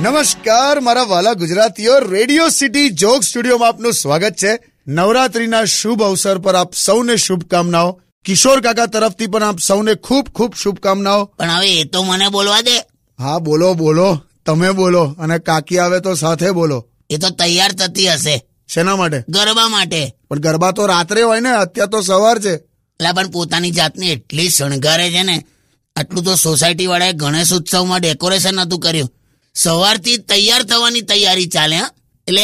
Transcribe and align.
નમસ્કાર 0.00 0.80
મારા 0.80 1.02
વાલા 1.02 1.32
ગુજરાતીઓ. 1.32 1.98
રેડિયો 1.98 2.48
સિટી 2.48 2.88
જોક 2.88 3.22
સ્ટુડિયોમાં 3.22 3.68
આપનું 3.68 3.92
સ્વાગત 3.92 4.30
છે. 4.30 4.58
નવરાત્રીના 4.88 5.64
શુભ 5.64 6.02
અવસર 6.02 6.38
પર 6.38 6.54
આપ 6.54 6.74
સૌને 6.74 7.16
શુભકામનાઓ. 7.16 8.00
કિશોર 8.24 8.60
કાકા 8.60 8.86
તરફથી 8.86 9.26
પણ 9.26 9.42
આપ 9.42 9.58
સૌને 9.58 9.94
ખૂબ 9.94 10.28
ખૂબ 10.28 10.54
શુભકામનાઓ. 10.54 11.24
પણ 11.24 11.50
હવે 11.50 11.80
એ 11.80 11.84
તો 11.84 12.02
મને 12.02 12.28
બોલવા 12.28 12.60
દે. 12.60 12.78
હા 13.18 13.38
બોલો 13.38 13.74
બોલો. 13.74 14.20
તમે 14.46 14.70
બોલો 14.70 15.04
અને 15.04 15.38
કાકી 15.38 15.78
આવે 15.78 16.00
તો 16.00 16.14
સાથે 16.14 16.50
બોલો. 16.50 16.88
એ 17.10 17.16
તો 17.16 17.30
તૈયાર 17.30 17.72
થતી 17.72 18.12
હશે. 18.12 18.44
શેના 18.68 18.96
માટે? 18.96 19.22
ગરબા 19.28 19.68
માટે. 19.68 20.12
પણ 20.30 20.38
ગરબા 20.38 20.70
તો 20.70 20.86
રાત્રે 20.86 21.22
હોય 21.22 21.40
ને 21.40 21.50
અત્યારે 21.50 21.90
તો 21.90 22.00
સવાર 22.00 22.38
છે. 22.38 22.54
એટલે 22.54 23.12
પણ 23.12 23.30
પોતાની 23.30 23.70
જાતને 23.70 24.06
એટલી 24.06 24.48
શણગારે 24.48 25.10
છે 25.10 25.22
ને. 25.22 25.44
આટલું 25.96 26.24
તો 26.24 26.34
સોસાયટી 26.34 26.86
વાળાએ 26.86 27.12
ગણેશ 27.12 27.52
ઉત્સવમાં 27.52 28.00
ડેકોરેશન 28.00 28.54
નતું 28.54 28.80
કર્યું. 28.80 29.12
સવારથી 29.54 30.16
તૈયાર 30.16 30.62
થવાની 30.62 31.00
તૈયારી 31.00 31.46
ચાલે 31.46 31.76
હા. 31.76 31.90
એટલે 32.26 32.42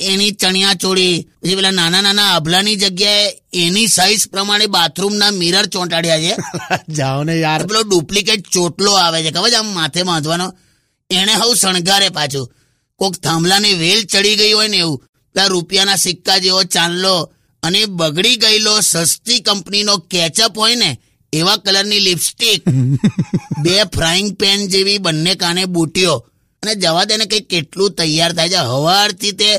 એની 0.00 0.30
ચણિયા 0.30 0.74
ચોળી 0.74 1.28
પછી 1.42 1.56
પેલા 1.56 1.70
નાના 1.70 2.00
નાના 2.00 2.34
આભલાની 2.34 2.76
જગ્યાએ 2.76 3.32
એની 3.52 3.86
સાઈઝ 3.86 4.28
પ્રમાણે 4.28 4.66
બાથરૂમના 4.66 5.30
મિરર 5.30 5.66
ચોંટાડ્યા 5.66 6.18
છે. 6.18 6.36
જાઓ 6.96 7.24
ને 7.24 7.40
યાર. 7.40 7.66
પેલો 7.66 7.82
ડુપ્લિકેટ 7.82 8.46
ચોટલો 8.52 8.92
આવે 8.92 9.22
છે. 9.22 9.30
ખબર 9.30 9.50
છે? 9.50 9.54
આમ 9.54 9.66
માથે 9.66 10.02
બાંધવાનો. 10.02 10.52
એને 11.10 11.32
હવ 11.32 11.54
શણગારે 11.54 12.08
પાછું. 12.08 12.52
કોક 12.96 13.14
થાંભલાની 13.16 13.74
વેલ 13.74 14.04
ચડી 14.04 14.36
ગઈ 14.36 14.52
હોય 14.52 14.68
ને 14.68 14.76
એવું. 14.76 15.02
પેલા 15.34 15.46
રૂપિયાના 15.46 15.96
સિક્કા 15.96 16.38
જેવો 16.38 16.62
ચાંદલો 16.62 17.32
અને 17.62 17.86
બગડી 17.86 18.36
ગયેલો 18.36 18.80
સસ્તી 18.80 19.40
કંપનીનો 19.40 19.96
કેચઅપ 19.96 20.58
હોય 20.58 20.74
ને 20.74 21.00
એવા 21.40 21.56
કલરની 21.56 22.02
લિપસ્ટિક 22.06 22.62
બે 23.64 23.74
ફ્રાઈંગ 23.94 24.30
પેન 24.40 24.68
જેવી 24.72 24.98
બંને 24.98 25.34
કાને 25.34 25.64
બુટીઓ 25.74 26.14
અને 26.62 26.74
જવા 26.74 27.04
દેને 27.04 27.24
કઈ 27.24 27.40
કેટલું 27.52 27.96
તૈયાર 27.98 28.32
થાય 28.32 28.48
છે. 28.48 28.60
હવારથી 28.72 29.32
તે 29.40 29.50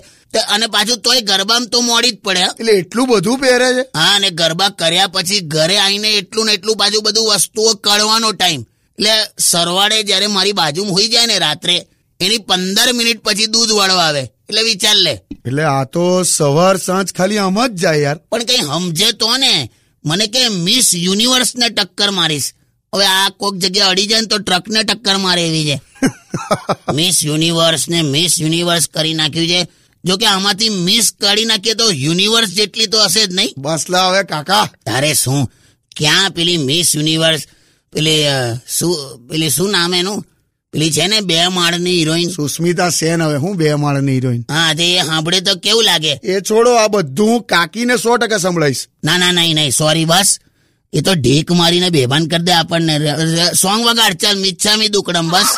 અને 0.56 0.67
પાછું 0.67 1.02
તોય 1.02 1.22
ગરબામાં 1.22 1.69
તો 1.73 1.81
મોડી 1.81 2.11
જ 2.11 2.17
પડે 2.23 2.42
એટલે 2.44 2.73
એટલું 2.81 3.08
બધું 3.09 3.38
પહેરે 3.39 3.69
છે? 3.73 3.84
હા 3.95 4.16
અને 4.16 4.30
ગરબા 4.39 4.69
કર્યા 4.80 5.08
પછી 5.08 5.39
ઘરે 5.53 5.78
આવીને 5.78 6.09
એટલું 6.14 6.45
ને 6.45 6.53
એટલું 6.58 6.78
બાજુ 6.78 7.02
બધું 7.02 7.30
વસ્તુઓ 7.30 7.73
કળવાનો 7.86 8.31
ટાઈમ. 8.31 8.62
એટલે 8.97 9.14
સરવાળે 9.52 10.03
જ્યારે 10.03 10.28
મારી 10.28 10.58
બાજુમાં 10.62 10.94
હોઈ 10.94 11.08
જાય 11.14 11.28
ને 11.28 11.38
રાત્રે 11.39 11.78
એની 12.19 12.45
પંદર 12.47 12.89
મિનિટ 12.94 13.23
પછી 13.23 13.45
દૂધ 13.45 13.73
વાળવા 13.80 14.08
આવે. 14.09 14.23
એટલે 14.50 14.62
વિચાર 14.64 14.97
લે. 15.06 15.14
એટલે 15.45 15.64
આ 15.64 15.84
તો 15.94 16.23
સવાર 16.23 16.75
સાંજ 16.78 17.08
ખાલી 17.17 17.38
આમ 17.38 17.58
જ 17.67 17.73
જાય 17.81 18.02
યાર. 18.06 18.17
પણ 18.31 18.47
કઈ 18.50 18.64
સમજે 18.69 19.09
તો 19.22 19.38
ને. 19.38 19.53
મને 20.06 20.28
કે 20.28 20.50
મિસ 20.50 20.95
યુનિવર્સ 20.95 21.56
ને 21.56 21.70
ટક્કર 21.70 22.12
મારીશ. 22.12 22.53
હવે 22.95 23.06
આ 23.06 23.30
કોક 23.30 23.56
જગ્યા 23.58 23.88
અડી 23.88 24.06
જાય 24.06 24.22
ને 24.22 24.28
તો 24.28 24.38
ટ્રક 24.38 24.70
ને 24.70 24.84
ટક્કર 24.84 25.17
મારે 25.17 25.48
એવી 25.48 25.66
છે. 25.66 25.81
મિસ 26.94 27.26
યુનિવર્સ 27.26 27.90
ને 27.90 28.02
મિસ 28.02 28.42
યુનિવર્સ 28.42 28.88
કરી 28.88 29.14
નાખ્યું 29.14 29.48
છે. 29.48 29.68
જો 30.06 30.18
કે 30.18 30.25
આમાંથી 30.25 30.70
મિસ 30.70 31.14
કાઢી 31.22 31.45
નાખીએ 31.45 31.73
તો 31.73 31.92
યુનિવર્સ 31.92 32.50
જેટલી 32.50 32.88
તો 32.88 33.03
હશે 33.03 33.25
જ 33.25 33.34
નહીં. 33.34 33.53
બસ 33.58 33.86
લા 33.90 34.09
હવે 34.09 34.23
કાકા. 34.23 34.70
તારે 34.86 35.14
શું? 35.14 35.52
ક્યાં 35.95 36.31
પેલી 36.31 36.58
મિસ 36.58 36.95
યુનિવર્સ 36.95 37.42
પેલી 37.94 38.23
શું 38.70 39.20
પેલી 39.30 39.50
શું 39.50 39.72
નામ 39.72 39.94
એનું? 39.94 40.25
પેલી 40.73 40.92
છે 40.92 41.08
ને 41.08 41.20
બે 41.22 41.48
માળની 41.48 42.00
હિરોઈન? 42.00 42.30
સુસ્મિતા 42.30 42.90
સેન 42.90 43.22
હવે 43.22 43.36
હું 43.36 43.58
બે 43.58 43.76
માળની 43.76 44.14
હિરોઈન. 44.14 44.42
હા 44.50 44.74
તે 44.74 44.88
સાંભળે 45.06 45.40
તો 45.42 45.56
કેવું 45.56 45.84
લાગે? 45.84 46.14
એ 46.24 46.42
છોડો 46.42 46.74
આ 46.76 46.88
બધું 46.88 47.28
હું 47.28 47.44
કાકીને 47.44 47.96
સો 47.98 48.18
ટકા 48.18 48.38
સંભળાઈશ. 48.38 48.88
ના 49.04 49.18
ના 49.18 49.32
નહીં 49.32 49.56
નહીં 49.56 49.72
સોરી 49.72 50.06
બસ. 50.06 50.40
એ 50.94 51.02
તો 51.02 51.12
ઢીક 51.14 51.52
મારીને 51.52 51.90
બેભાન 51.90 52.28
કરી 52.28 52.44
દે 52.44 52.52
આપણને. 52.52 52.96
સોંગ 53.54 53.82
વગાડ 53.86 54.14
ચાલ 54.14 54.38
મિચ્છામી 54.40 54.88
દુકડમ 54.88 55.30
બસ. 55.30 55.50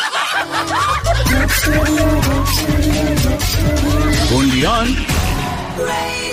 Only 4.31 4.65
on 4.65 4.87
Radio 5.89 6.28